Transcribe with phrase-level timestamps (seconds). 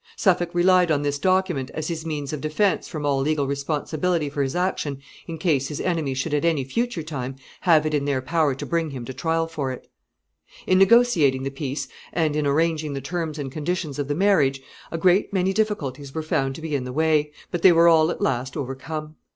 [0.15, 4.41] Suffolk relied on this document as his means of defense from all legal responsibility for
[4.41, 8.19] his action in case his enemies should at any future time have it in their
[8.19, 9.87] power to bring him to trial for it.
[10.65, 13.51] [Sidenote: Various difficulties and objections.] In negotiating the peace, and in arranging the terms and
[13.51, 14.61] conditions of the marriage,
[14.91, 18.09] a great many difficulties were found to be in the way, but they were all
[18.09, 19.17] at last overcome.